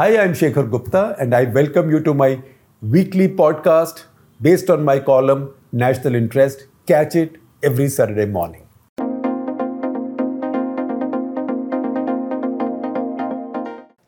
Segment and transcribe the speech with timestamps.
[0.00, 2.42] Hi, I'm Shekhar Gupta, and I welcome you to my
[2.80, 4.04] weekly podcast
[4.40, 6.66] based on my column National Interest.
[6.86, 8.66] Catch it every Saturday morning.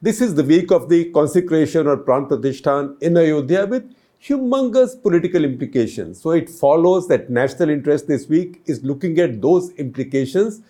[0.00, 5.44] This is the week of the consecration or Pran Pratishthan in Ayodhya with humongous political
[5.44, 6.22] implications.
[6.22, 10.62] So it follows that national interest this week is looking at those implications,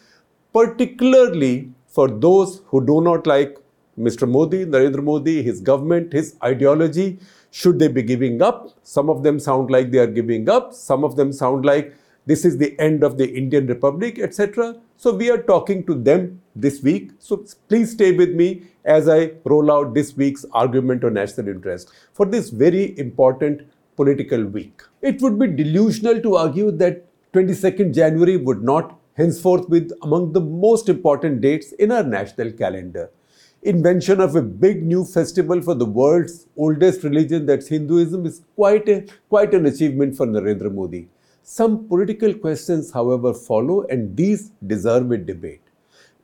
[0.52, 3.61] particularly for those who do not like
[3.98, 4.29] Mr.
[4.29, 7.19] Modi, Narendra Modi, his government, his ideology.
[7.51, 8.70] Should they be giving up?
[8.82, 10.73] Some of them sound like they are giving up.
[10.73, 14.77] Some of them sound like this is the end of the Indian Republic, etc.
[14.96, 17.10] So we are talking to them this week.
[17.18, 21.90] So please stay with me as I roll out this week's argument on national interest
[22.12, 23.62] for this very important
[23.96, 24.82] political week.
[25.02, 27.04] It would be delusional to argue that
[27.34, 33.10] 22nd January would not henceforth be among the most important dates in our national calendar.
[33.65, 38.88] Invention of a big new festival for the world's oldest religion, that's Hinduism, is quite,
[38.88, 41.09] a, quite an achievement for Narendra Modi.
[41.45, 45.60] Some political questions, however, follow, and these deserve a debate.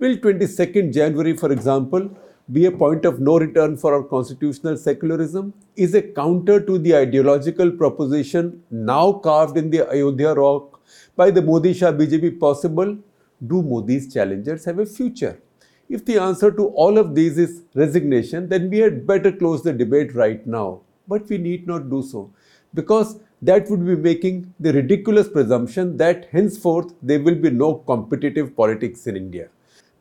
[0.01, 2.11] Will 22nd January, for example,
[2.51, 5.55] be a point of no return for our constitutional secularism?
[5.77, 10.81] Is a counter to the ideological proposition now carved in the Ayodhya rock
[11.15, 12.99] by the Modi Shah BJP possible?
[13.47, 15.41] Do Modi's challengers have a future?
[15.89, 19.73] If the answer to all of these is resignation, then we had better close the
[19.73, 20.81] debate right now.
[21.07, 22.31] But we need not do so
[22.75, 28.55] because that would be making the ridiculous presumption that henceforth there will be no competitive
[28.55, 29.49] politics in India.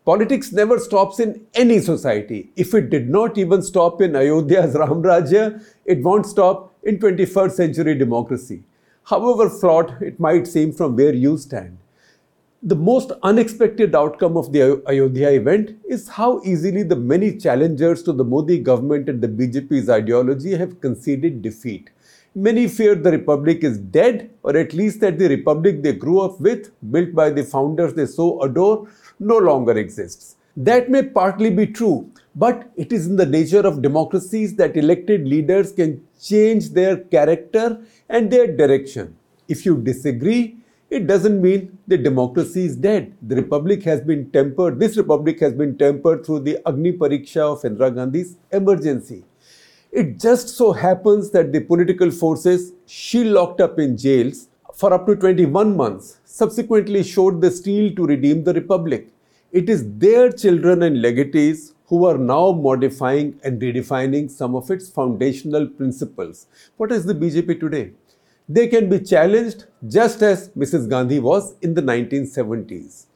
[0.03, 2.49] Politics never stops in any society.
[2.55, 7.51] If it did not even stop in Ayodhya's Ram Rajya, it won't stop in 21st
[7.51, 8.63] century democracy.
[9.03, 11.77] However flawed it might seem from where you stand.
[12.67, 18.11] The most unexpected outcome of the Ayodhya event is how easily the many challengers to
[18.11, 21.89] the Modi government and the BJP's ideology have conceded defeat.
[22.35, 26.41] Many fear the republic is dead, or at least that the republic they grew up
[26.41, 30.35] with, built by the founders they so adore, no longer exists.
[30.57, 35.25] That may partly be true, but it is in the nature of democracies that elected
[35.25, 37.79] leaders can change their character
[38.09, 39.15] and their direction.
[39.47, 40.57] If you disagree,
[40.89, 43.13] it doesn't mean the democracy is dead.
[43.21, 47.61] The republic has been tempered, this republic has been tempered through the Agni Pariksha of
[47.61, 49.25] Indira Gandhi's emergency.
[49.91, 55.07] It just so happens that the political forces she locked up in jails for up
[55.07, 59.07] to 21 months subsequently showed the steel to redeem the republic.
[59.51, 64.89] It is their children and legatees who are now modifying and redefining some of its
[64.89, 66.47] foundational principles.
[66.75, 67.91] What is the BJP today?
[68.49, 70.89] They can be challenged just as Mrs.
[70.89, 73.07] Gandhi was in the 1970s.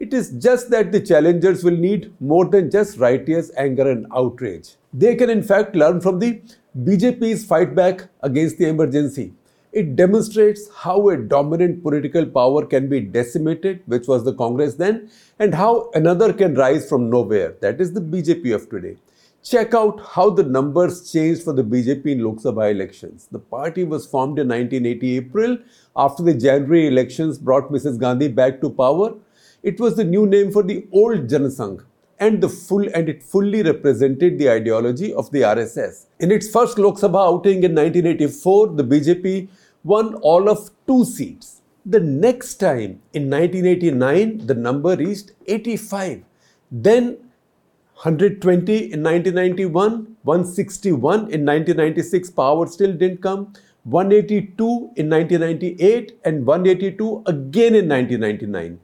[0.00, 4.74] It is just that the challengers will need more than just righteous anger and outrage.
[4.92, 6.42] They can, in fact, learn from the
[6.76, 9.32] BJP's fight back against the emergency.
[9.72, 15.08] It demonstrates how a dominant political power can be decimated, which was the Congress then,
[15.38, 17.54] and how another can rise from nowhere.
[17.60, 18.96] That is the BJP of today.
[19.42, 23.28] Check out how the numbers changed for the BJP in Lok Sabha elections.
[23.30, 25.58] The party was formed in 1980 April
[25.96, 27.98] after the January elections brought Mrs.
[27.98, 29.14] Gandhi back to power
[29.62, 31.84] it was the new name for the old Janasangh
[32.18, 36.06] and the full and it fully represented the ideology of the RSS.
[36.18, 39.48] In its first Lok Sabha outing in 1984, the BJP
[39.84, 41.62] won all of two seats.
[41.86, 46.24] The next time in 1989, the number reached 85.
[46.72, 47.18] Then
[48.04, 53.52] 120 in 1991, 161 in 1996, power still didn't come.
[53.84, 58.80] 182 in 1998 and 182 again in 1999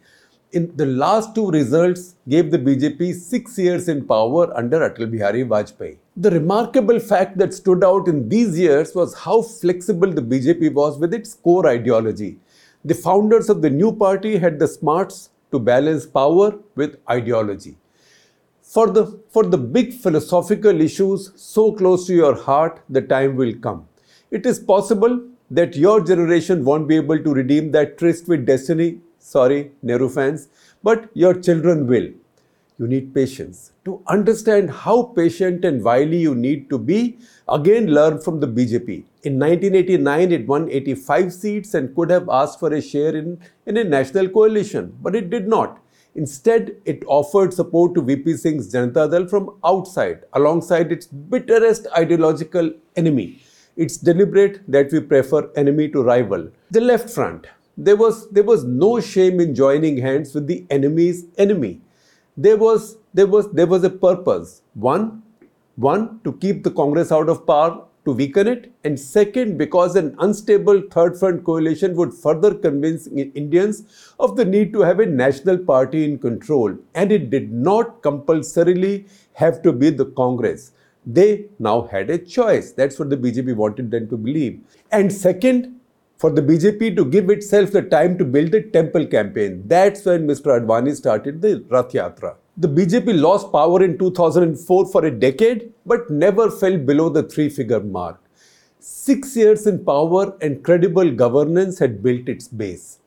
[0.53, 5.43] in the last two results gave the BJP six years in power under Atal Bihari
[5.45, 5.99] Vajpayee.
[6.17, 10.97] The remarkable fact that stood out in these years was how flexible the BJP was
[10.97, 12.39] with its core ideology.
[12.85, 17.77] The founders of the new party had the smarts to balance power with ideology.
[18.75, 23.55] For the, for the big philosophical issues so close to your heart, the time will
[23.55, 23.89] come.
[24.31, 29.01] It is possible that your generation won't be able to redeem that tryst with destiny
[29.19, 30.49] Sorry, Nehru fans,
[30.83, 32.09] but your children will.
[32.79, 33.73] You need patience.
[33.85, 37.19] To understand how patient and wily you need to be,
[37.49, 39.05] again learn from the BJP.
[39.25, 43.77] In 1989, it won 85 seats and could have asked for a share in, in
[43.77, 45.79] a national coalition, but it did not.
[46.21, 52.73] Instead, it offered support to VP Singh's Janata Dal from outside, alongside its bitterest ideological
[52.97, 53.29] enemy.
[53.77, 57.47] It's deliberate that we prefer enemy to rival, the left front
[57.79, 61.81] there was, there was no shame in joining hands with the enemy's enemy.
[62.37, 64.63] There was, there, was, there was a purpose.
[64.75, 65.23] One,
[65.77, 70.15] One, to keep the Congress out of power, to weaken it, and second, because an
[70.19, 75.59] unstable third front coalition would further convince Indians of the need to have a national
[75.59, 80.73] party in control, and it did not compulsorily have to be the Congress.
[81.05, 82.73] They now had a choice.
[82.73, 84.61] That's what the BJP wanted them to believe.
[84.91, 85.79] And second,
[86.17, 89.63] for the BJP to give itself the time to build a temple campaign.
[89.67, 90.61] That's when Mr.
[90.61, 92.35] Advani started the Rath Yatra.
[92.61, 97.49] The BJP lost power in 2004 for a decade, but never fell below the three
[97.49, 98.21] figure mark.
[98.81, 102.99] Six years in power and credible governance had built its base.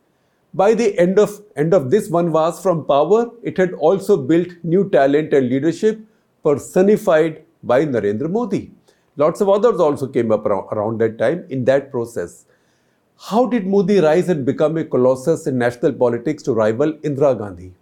[0.54, 4.48] By the end of, end of this one was from power, it had also built
[4.64, 6.00] new talent and leadership
[6.46, 8.72] personified by Narendra Modi.
[9.18, 12.46] Lots of others also came up around that time in that process.
[13.20, 17.74] How did Modi rise and become a colossus in national politics to rival Indira Gandhi?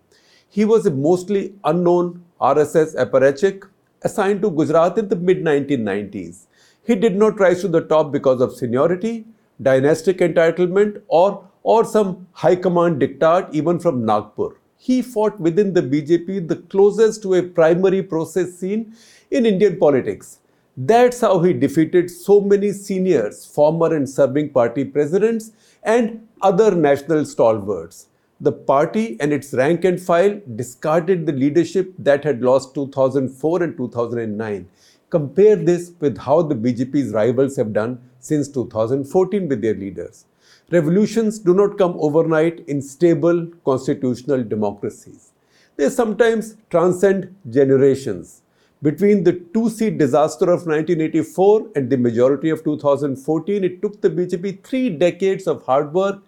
[0.51, 3.67] He was a mostly unknown RSS apparatchik
[4.01, 6.47] assigned to Gujarat in the mid 1990s.
[6.83, 9.25] He did not rise to the top because of seniority,
[9.61, 14.55] dynastic entitlement, or, or some high command diktat, even from Nagpur.
[14.75, 18.95] He fought within the BJP the closest to a primary process seen
[19.29, 20.39] in Indian politics.
[20.75, 25.51] That's how he defeated so many seniors, former and serving party presidents,
[25.83, 28.08] and other national stalwarts
[28.41, 33.75] the party and its rank and file discarded the leadership that had lost 2004 and
[33.75, 34.69] 2009.
[35.09, 40.25] Compare this with how the BJP's rivals have done since 2014 with their leaders.
[40.71, 45.31] Revolutions do not come overnight in stable constitutional democracies.
[45.75, 48.43] They sometimes transcend generations.
[48.81, 54.09] Between the two seat disaster of 1984 and the majority of 2014, it took the
[54.09, 56.21] BJP three decades of hard work,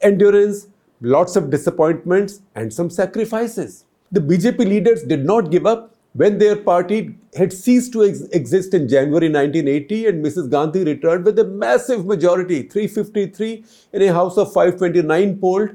[0.00, 0.68] endurance,
[1.00, 3.84] lots of disappointments, and some sacrifices.
[4.10, 8.74] The BJP leaders did not give up when their party had ceased to ex- exist
[8.74, 10.50] in January 1980 and Mrs.
[10.50, 15.70] Gandhi returned with a massive majority, 353 in a house of 529 polled.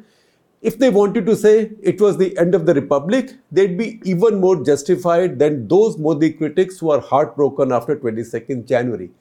[0.62, 4.40] If they wanted to say it was the end of the republic, they'd be even
[4.40, 9.12] more justified than those Modi critics who are heartbroken after 22nd January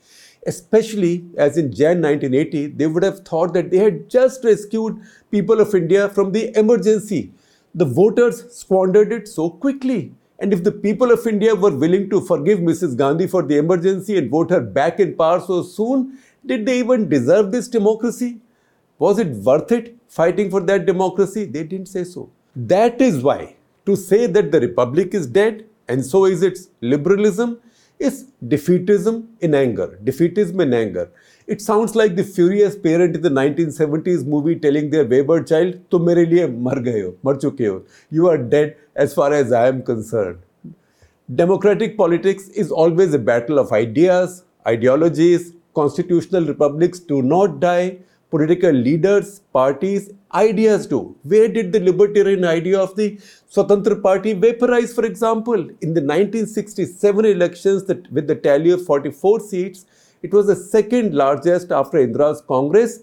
[0.46, 5.00] especially as in Jan 1980, they would have thought that they had just rescued
[5.30, 7.32] people of India from the emergency.
[7.74, 10.12] The voters squandered it so quickly.
[10.38, 12.96] And if the people of India were willing to forgive Mrs.
[12.96, 17.08] Gandhi for the emergency and vote her back in power so soon, did they even
[17.08, 18.40] deserve this democracy?
[18.98, 21.44] Was it worth it fighting for that democracy?
[21.44, 22.30] They didn't say so.
[22.56, 23.56] That is why
[23.86, 27.60] to say that the republic is dead and so is its liberalism
[28.06, 31.06] is defeatism in anger defeatism in anger
[31.48, 35.98] it sounds like the furious parent in the 1970s movie telling their Weber child तो
[35.98, 39.68] मेरे लिए मर गए हो, मर चुके हो। You are dead as far as I
[39.68, 40.40] am concern
[41.28, 47.88] democratic politics is always a battle of ideas ideologies constitutional republics do not die
[48.32, 51.14] political leaders, parties, ideas do.
[51.22, 53.20] Where did the libertarian idea of the
[53.54, 55.60] Swatantra Party vaporize, for example?
[55.86, 59.84] In the 1967 elections that, with the tally of 44 seats,
[60.22, 63.00] it was the second largest after Indira's Congress,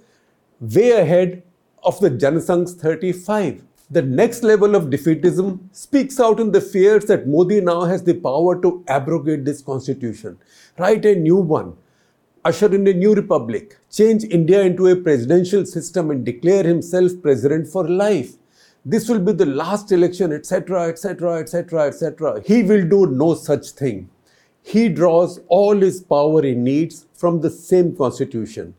[0.59, 1.43] way ahead
[1.83, 3.61] of the Janasangh's 35.
[3.91, 8.15] The next level of defeatism speaks out in the fears that Modi now has the
[8.15, 10.39] power to abrogate this constitution,
[10.79, 11.75] write a new one,
[12.45, 17.67] usher in a new republic, change India into a presidential system, and declare himself president
[17.67, 18.33] for life.
[18.85, 22.41] This will be the last election, etc., etc., etc., etc.
[22.45, 24.09] He will do no such thing.
[24.61, 28.73] He draws all his power he needs from the same constitution.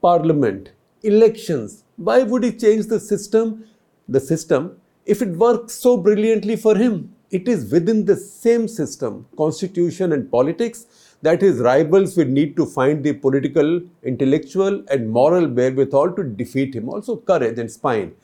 [0.00, 1.84] Parliament, elections.
[1.96, 3.66] Why would he change the system?
[4.08, 9.26] The system, if it works so brilliantly for him, it is within the same system,
[9.36, 10.86] constitution and politics
[11.24, 16.74] that his rivals will need to find the political, intellectual, and moral wherewithal to defeat
[16.74, 18.14] him, also courage and spine,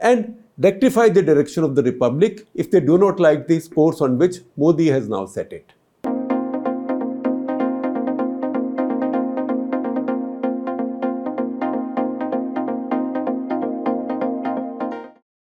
[0.00, 4.16] and rectify the direction of the republic if they do not like the course on
[4.16, 5.72] which Modi has now set it.